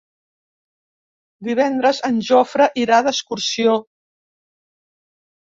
Divendres 1.47 1.99
en 2.09 2.17
Jofre 2.31 2.67
irà 2.85 3.03
d'excursió. 3.09 3.77